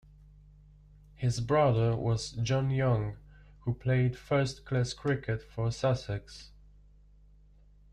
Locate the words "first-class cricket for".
4.17-5.71